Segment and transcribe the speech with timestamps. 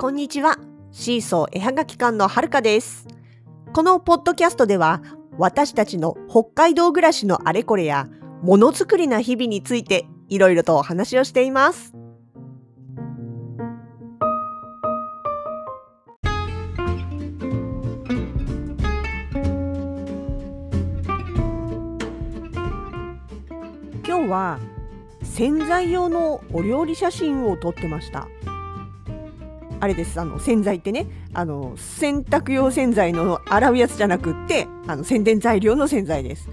[0.00, 0.58] こんにちは。
[0.92, 3.08] シーソー絵はがき館のはるかです。
[3.72, 5.02] このポッドキャストでは、
[5.38, 8.06] 私たちの北海道暮らしのあれこれや、
[8.40, 11.92] ものづくりな日々について、いろいろとお話をしています。
[24.06, 24.60] 今日は
[25.24, 28.28] 洗剤用のお料理写真を撮ってました。
[29.80, 30.20] あれです。
[30.20, 31.06] あの洗剤ってね。
[31.34, 36.48] あの洗濯用洗剤の洗うやつじゃなくってあの宣伝材料の洗剤です。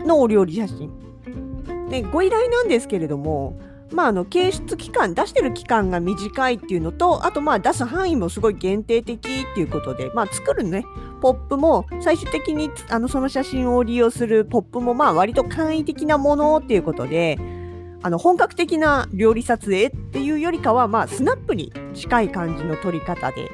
[0.00, 0.90] のお料理写真。
[1.88, 3.60] でご依頼なんですけれども
[3.92, 10.86] まああの掲出期間出してる期間が短いっていうのとあとまあ出す範囲もすごい限定的っていうことでまあ作るね
[11.20, 17.38] ポップも最終的にあのその写真を利用するポップもまあ割と簡易的なものっていうことで
[18.02, 23.50] あの本格的な料理撮影っていうよりかは、まあ、スナップに近い感じの撮り方で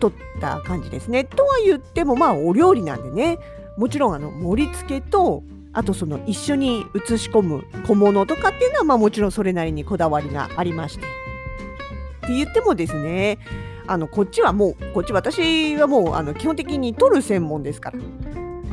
[0.00, 1.24] 撮った感じですね。
[1.24, 3.38] とは言ってもまあお料理なんでね
[3.76, 11.04] もちろんあの盛り付けとあとその一緒に写し込む小物とかっていうのはまあもちろんそれなりにこだわりがありまして。
[11.04, 13.38] って言ってもですね
[13.86, 17.98] あのこっちはもうこっち私はもうあの基本的に撮る専門ですから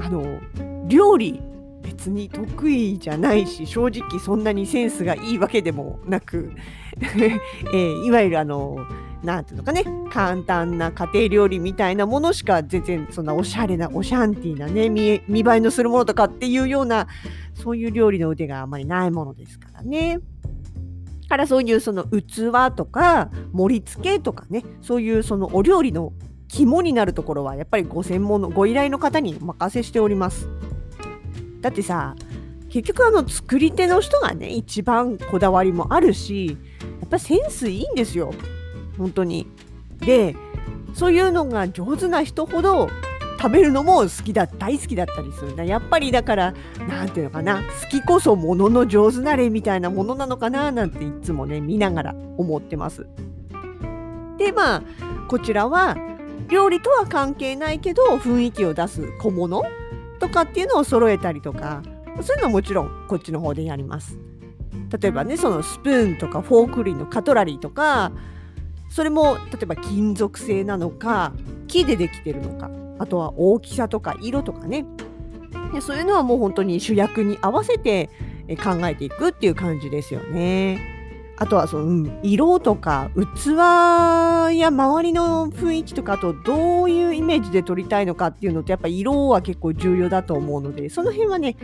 [0.05, 0.39] あの
[0.87, 1.41] 料理
[1.89, 6.51] 別に得意じゃないし正直そんなにセンスがいいわけでもなく、
[7.01, 8.77] えーいわゆるあの
[9.23, 17.07] なんていうのかね簡単な家庭料理みたいなものしか全然そんなおしゃれなおシャンティーなね見見栄えのするものとかっていうような
[17.53, 20.19] そういう料理の腕があまりないものですからね。
[21.27, 26.13] からそういうその器とか盛り付けとかねそういうそのお料理の
[26.47, 30.49] 肝になるところはやっぱりご専門のご依頼の方にお任せしております。
[31.61, 32.15] だってさ
[32.69, 36.57] 結局あの作り手の人がね一番こだわりもあるし
[36.99, 38.33] やっぱセンスいいんですよ
[38.97, 39.47] 本当に。
[39.99, 40.35] で
[40.93, 42.89] そういうのが上手な人ほど
[43.39, 46.53] 食べるのも好きだ大好きだったりするんだやっぱりだから
[46.89, 53.07] なんていうのかな好きこそものの上手なれみたいなものなのかななんていつもね見ながら思ってます。
[54.37, 54.83] でまあ
[55.29, 55.97] こちらは
[56.49, 59.63] 料理とは関係ないけど雰囲気を出す小物
[60.19, 61.81] とかっていうのを揃えたりとか
[62.21, 64.17] そういうのはもちろんこっちの方でやります。
[64.99, 68.11] 例えばねそのスプーンとかフォーク類のカトラリーとか
[68.89, 71.33] それも例えば金属製なのか
[71.67, 74.85] 木でできてるのかあとは大きさとか色とかね
[75.73, 78.09] でそういうのはもう本当に主役に合わせて
[78.47, 80.98] え考えていくっていう感じですよね。
[81.39, 83.47] あとはその、色とか器
[84.57, 91.55] や周りの雰囲気とかとどういうイメージで撮りたいのかっていうのってやっぱ色は結構重要だと思うのでその辺はね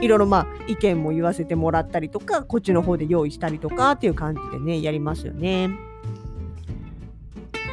[0.00, 5.70] いろいろまあ意見も言わせてもらったりとかこっちの方で用意したりとかっていう感じでねやりますよね。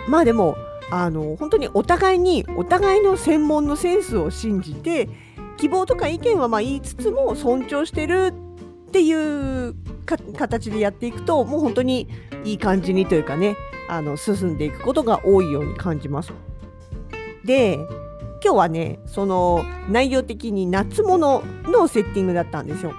[0.10, 0.56] まあでも
[0.90, 5.10] あの本当にお互いにお互いの専門のセンスを信じて
[5.58, 8.34] 希望とか意見はまあ言いつつも尊重してる
[8.88, 9.76] っていう
[10.18, 12.08] 形でやっていくともう本当に
[12.44, 13.56] いい感じにというかね
[13.88, 16.32] あの進んでいくことが多いように感じます。
[17.44, 17.80] で
[18.44, 22.94] 今日はねその内容的に夏物のセッティングだったんですよ。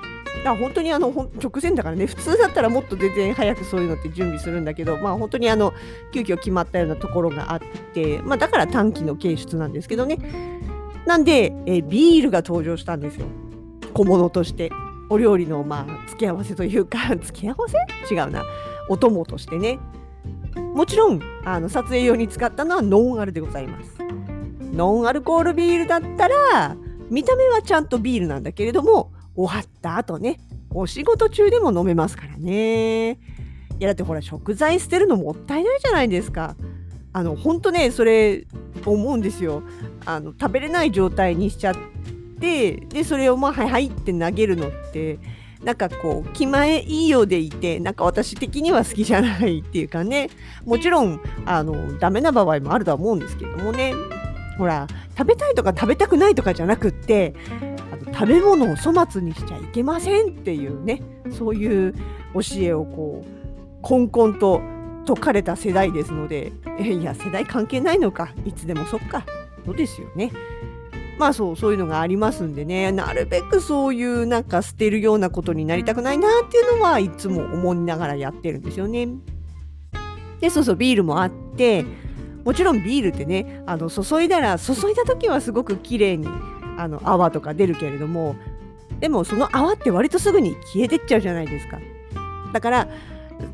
[0.44, 5.72] だから本当にあの直前だからね普通だったらもっと全然早くそういうのって準備するんだけどまあ本当にあの
[6.12, 7.60] 急遽決まったようなところがあっ
[7.94, 10.18] てまあだから短期の掲出なんですけどね
[11.06, 13.26] なんで、えビールが登場したんですよ
[13.92, 14.70] 小物として
[15.12, 18.14] お料理のまあ付け合わせというか 付け合わせ？
[18.14, 18.44] 違うな。
[18.88, 19.78] お供としてね。
[20.74, 23.98] もちろんあの撮影用に使ったのはノンアルでございます。
[24.72, 26.76] ノンアルコールビールだったら
[27.10, 30.40] 見た目はちゃんとビールなんだけれども終わった後ね
[30.70, 33.10] お仕事中でも飲めますからね。
[33.10, 33.16] い
[33.80, 36.56] やだってほら食材捨てるのもったいないじゃないですか。
[37.12, 38.46] あのほんとねそれ
[38.86, 39.62] 思うんですよ。
[40.06, 41.74] あの食べれない状態にしちゃっ
[42.42, 45.18] てでそれをまあはいはいって投げるのって
[45.62, 50.28] なんかこう気前いいようでいてなんか私的には好きじゃないっていうかね
[50.64, 53.94] もちろんあのダメな場合もあるとは思うんですけどもね
[54.58, 57.34] ほら食べたいとか食べたくないとかじゃなくって
[57.92, 61.00] あの食べ物を粗末にしちゃいけませんっていうね
[61.38, 61.94] そういう
[62.34, 64.60] 教えをこうこんこんと
[65.06, 69.24] 説かれた世代ですのでいや世代関係ないのかいつでもそっか
[69.64, 70.32] そうですよね。
[71.18, 79.08] まあそうそういうのがありますんでねなるべくそういうなんか捨てるようなことになりたくないなっていうのはいつも思いながらやってるんですよね。
[80.40, 81.84] でそうそうビールもあって
[82.44, 86.26] もちろんビールってねあの注いだら注いだ時はすごく綺麗に
[86.76, 88.34] あの泡とか出るけれども
[88.98, 91.78] でもその泡って割とすぐに消えてっちゃうじゃないですか。
[92.52, 92.88] だから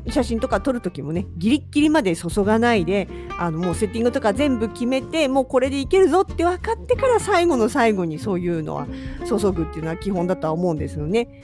[0.09, 3.07] 写真とか撮る時もねギリッギリまで注がないで
[3.37, 8.87] あのもうセッティングとか全部決めてもうこれでいけるぞって分かってから最後の最後にそういうのは
[9.27, 11.43] 注ぐっていうのは基本だとは思うんですよね。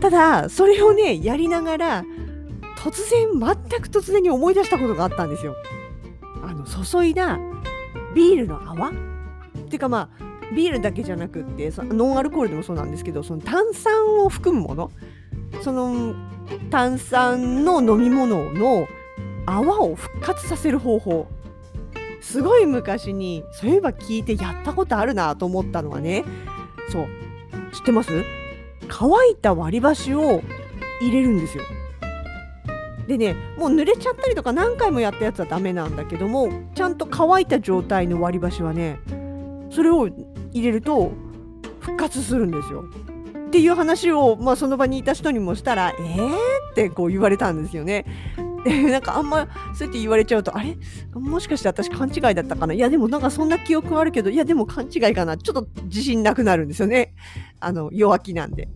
[0.00, 2.04] ただそれをねやりながら
[2.78, 5.54] 突然全く突然に思い出したことがあったんですよ。
[6.42, 7.38] あの注いだ
[8.14, 8.92] ビールの泡っ
[9.68, 14.92] ていうかまあビールだけじゃなくってノンアルコールでもそうなんですけどその炭酸を含むもの
[15.62, 16.14] その
[16.70, 18.86] 炭酸の飲み物の
[19.46, 21.28] 泡を復活させる方法
[22.20, 26.24] すごい昔にそういえば聞いてやったことあるなと思ったのはね
[26.90, 27.06] そう
[27.72, 28.24] 知ってます？
[28.88, 30.42] 乾いた割り箸を
[31.00, 31.64] 入れるんですよ。
[33.06, 38.98] でねもう濡れちゃったりとか何回もやったやつはダメなんだけどもちゃんと乾いた状態の割り箸はね
[39.70, 41.12] それを入れると
[41.80, 42.84] 復活するんですよ。
[43.46, 46.34] っていう話を、まあ、その場にいた人にもしたら「えー?」
[46.72, 48.04] ってこう言われたんですよね。
[48.66, 50.76] なんかあんまそうやって言われちゃうとあれ？
[51.14, 52.74] もしかして私勘違いだったかな？
[52.74, 55.36] いやでもなんかそんな記憶はあるけどいやでも勘違いかな？
[55.36, 57.14] ちょっと自信なくなるんですよね。
[57.60, 58.68] あの弱気なんで。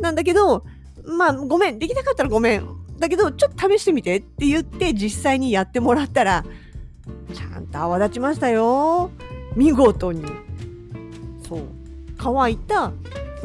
[0.00, 0.64] なんだけど
[1.04, 1.78] まあごめん。
[1.78, 2.66] できなかったらごめん。
[2.98, 6.44] だけどちょっと試してみてって言って実際にやってもらったら
[7.32, 9.12] ちゃんと泡立ちましたよ。
[9.54, 10.24] 見事に。
[11.48, 11.60] そう。
[12.16, 12.92] 乾いた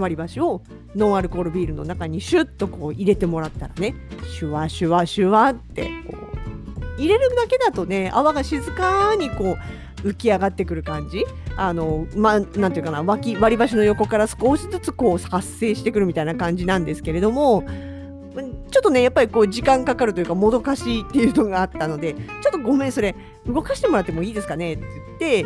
[0.02, 0.62] 割り箸を
[0.96, 3.96] ノンアルコールビールの中にシュッとこう入れてもらったらね
[4.38, 6.18] シュワシュワシュワってこ
[6.98, 9.58] う入れるだけだとね泡が静かにこ
[10.04, 11.24] う浮き上がってくる感じ。
[11.56, 17.64] あのまあなんていうかな脇割り箸の横から少しずつこう発生してくるみたいな感じなんですけれども
[18.72, 24.84] ちょっとねやっぱりこう時間かかるというかもどかしいっていうのがあったのでちょっとごめんそれ動かしてもらってもいいですかねって
[25.20, 25.46] 言っ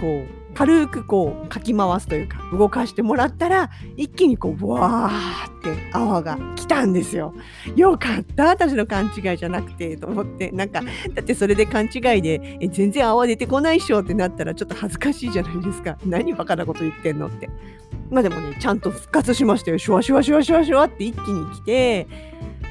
[0.00, 7.34] こう軽くこうかき回すというか動かしてもらったら一気にこうブワーって泡が来たんですよ。
[7.76, 10.80] よかった私の勘違いじゃなくてと思ってなんか
[11.14, 15.98] だってそれで勘違いでえ全然泡出てこないっしょってなったらちょっと恥ずかしいじゃないですか。
[16.06, 17.50] 何バカなこと言ってんのって。
[18.10, 19.78] まあでもねちゃんと復活しましたよ。
[19.78, 22.06] シュワシュワシュワシュワシュワって一気に来て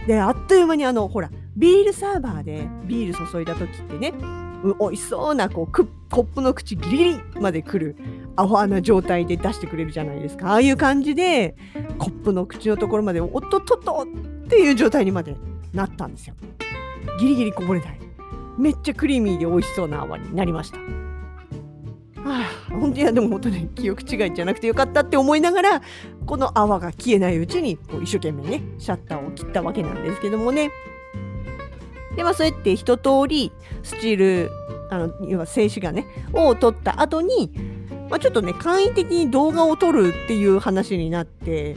[0.08, 4.14] であっという間にあのほらビールサーバーでビール注いだ時ってね
[4.80, 7.96] 美味しそうなこうコップの口ギリギリまで来る
[8.36, 10.52] アホな状態で出してくれるじゃないですか。
[10.52, 11.56] ああいう感じで
[11.98, 14.08] コップの口のところまでおっとっとっと
[14.46, 15.36] っていう状態にまで
[15.74, 16.36] なったんですよ。
[17.20, 18.00] ギリギリこぼれない。
[18.58, 20.78] めっちゃクリーミーで美味しそうな泡になりました。
[20.78, 25.82] はあ、本当にでも本当に記憶違いじゃなくてよかったって思いながら
[26.26, 30.72] この泡が消えないうちにこう一生懸命ねシャッターを切ったわけなんですけどもね。
[32.16, 33.52] でまあそうやって一通り
[33.84, 34.52] スチール
[34.90, 37.52] あの要は静止画ねを撮った後に、
[38.10, 41.76] まあ、ちょっとね簡易的に動画を撮るっていう話になって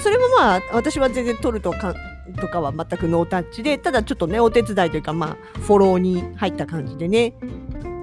[0.00, 1.94] それもまあ私は全然撮るとか
[2.40, 7.34] とかは全くノータッチでただちょっとねお手伝いというかまあフォローに入った感じでね。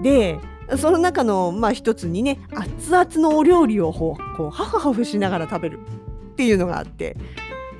[0.01, 0.39] で
[0.77, 5.79] その中のまあ一つにね熱々のお料理をこうハフハフしながら食べる
[6.31, 7.15] っていうのがあって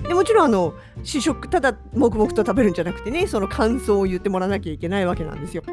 [0.08, 0.74] でもちろんあの
[1.04, 5.64] 試食ただ黙々と食べるんじゃなくてねその感想を言ってもらわなきゃいけないわけなんですよ。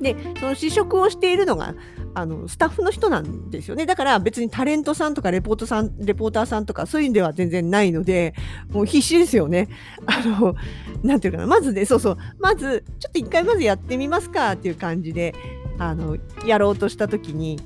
[0.00, 1.74] でその試食をしているのが
[2.14, 8.34] あのスタッフの人なんですよねだから別にタレントさんとかレポートさんレポーターさんとかそういうんでは全然ないので
[8.70, 9.68] もう必死ですよね。
[10.06, 10.54] あの
[11.02, 15.34] なていうかなまずねそうそうまずちょっと一回まずやってみますかっていう感じで
[15.78, 17.58] あのやろうとした時に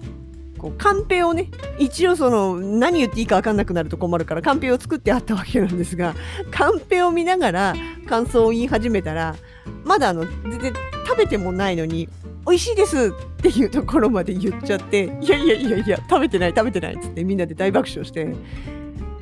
[0.58, 6.14] こうカンペをね一応その何言っていいか分かんなくなると困るからカンペを作ってあったわけなんですが
[6.50, 7.74] カンペを見ながら
[8.06, 9.36] 感想を言い始めたら
[9.84, 10.72] まだあの全然
[11.06, 12.08] 食べてもないのに
[12.46, 18.34] 美味しいですっていうところまで言っちゃっていやいやいやいや食べてない食べてないっつってみんなで大爆笑して。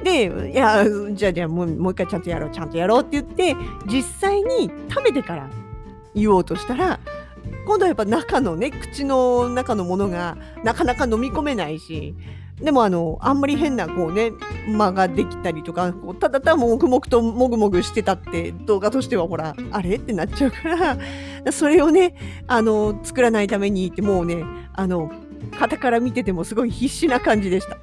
[0.02, 5.50] でいやじゃあじゃあもうもう一回ちゃんとやろうちゃんとやろうって言って実際に食べてから
[6.14, 7.00] 言おうとしたら
[7.66, 12.14] 今度はやっぱ中のね口の中のものがなかなか飲み込めないし
[12.60, 14.32] でもあのあんまり変なこうね
[14.68, 20.96] 間ができたりとかこうただただ黙々ともぐもぐしてたって動画としてはほらあれってなっちゃうか
[21.44, 22.14] らそれをね
[22.46, 24.42] あの作らないためにってもうね
[24.72, 25.10] あの
[25.58, 27.76] 肩から見ててもすごい必死な感じでした。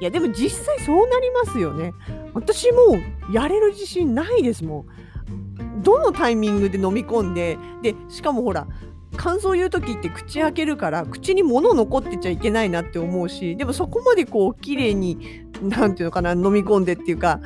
[0.00, 1.92] いやでも実際そうなりますよね。
[2.32, 2.98] 私も
[3.32, 5.82] やれる自信ないですもん。
[5.82, 8.66] どのタイミングで飲み込んででしかもほら
[9.16, 17.40] 感想言う時って口開けるから口に物残ってちゃいけないなって思うしでもそこまでこう綺麗に何て言うのかな飲み込んでっていうか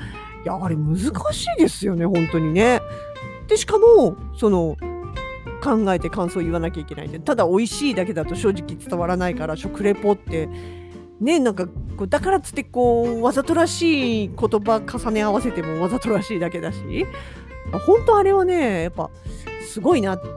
[0.45, 2.81] いやあれ難しいですよね本当にね。
[3.47, 4.77] でしかもその
[5.63, 10.49] 考えて感想言わなきゃいけないんでただ美味しいだけだと正直伝わらないから食レポって
[11.21, 11.67] ねなんか
[11.97, 17.07] こうだからっつってこうわざとらしい言葉重ね合わせてもわざとらしいだけだし
[17.87, 19.11] 本当あれはねやっぱ
[19.69, 20.29] すごいなって、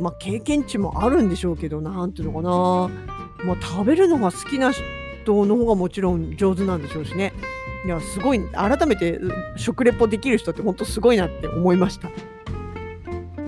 [0.00, 7.32] まあ、経験値もあるんでしょうけどなんていうのかな、まあ、食べるのが好きな人の方がもちろん上手なんでしょうしね。
[7.84, 9.18] いやすごい改めて
[9.56, 12.10] 食レポできる人って本当すごいなって思いました。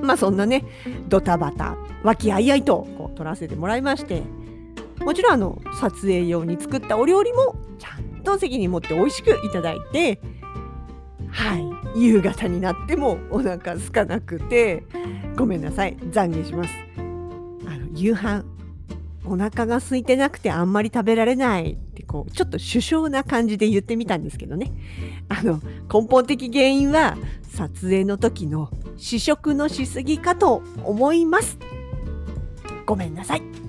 [0.02, 0.64] まあそんなね
[1.08, 4.22] ドタバタ和気あいあいとこう撮らせてもらいまして。
[5.04, 10.18] もちろんあの撮影用に作ったお料理もちゃんと席に持って美味しくいただいて
[11.34, 12.00] はい。
[12.00, 14.84] 夕方になってもお腹空かなくて
[15.36, 15.96] ごめんなさい。
[15.96, 16.74] 懺悔します。
[17.66, 18.44] あの夕飯
[19.26, 24.72] お腹が空いてなくてあんまり食べられないってこうちょっと首相な感じで言ってみたんですけどね。
[25.28, 25.60] あの
[25.92, 31.58] 根本的原因は撮影の時の試食のしすぎかと思います。
[32.86, 33.63] ごめんなさい。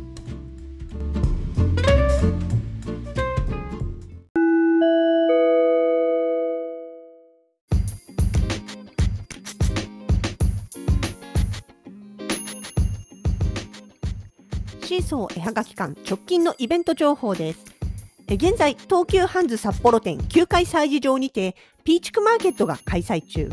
[14.96, 17.66] シーソー絵はがき館直近のイベント情報です。
[18.30, 23.50] 現在、東急ハンズ札幌店9階催事場にて、ピーチクマーケットが開催中。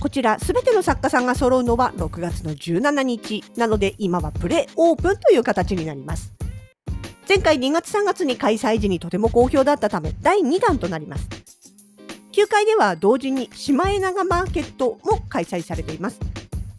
[0.00, 3.44] こちら、すべての作家さんが揃うのは6月の17日。
[3.56, 6.32] なので、今はプレオープンという形になります。
[7.28, 11.28] 前回2月3月に開催時にとても好評だったため、第2弾となります。
[12.32, 16.18] 9階では同時にシマエナガマーケットも開催されています。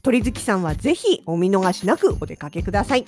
[0.03, 3.05] 鳥月さんはぜひお見逃しなくお出かけください。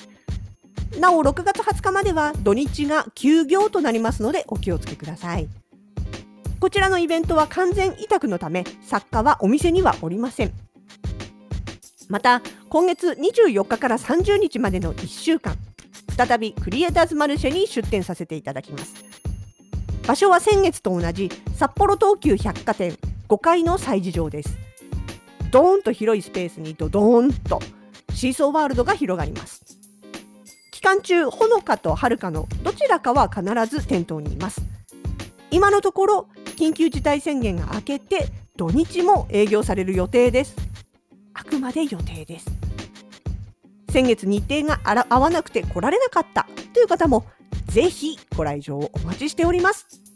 [0.99, 5.47] なお6月20日までは土日が休業となりますのでお気をつけください。
[6.59, 10.53] こちらのイベントは完全委託のため作家はお店にはおりません。
[12.09, 15.55] また今月24日から30日までの1週間
[16.17, 18.95] 再びクリエイターズマルシェに出店させていただきます。
[20.07, 24.57] 場所は先月と同じ札幌東急百貨店5階の催事場です。
[25.51, 27.59] ドーンと広いスペースにドドーンと
[28.13, 29.76] シーソーワールドが広がります。
[30.77, 34.61] 期間中ほのかとはるかのどちらかは必ず店頭にいます。
[35.49, 40.55] 今のところ緊急事態宣言が明けて土日も営業される予定です。
[41.33, 42.45] あくまで予定です。
[43.91, 47.25] 先月日程があら合わなくて来られなかったという方も
[47.65, 50.06] ぜひご来場をお待ちしております。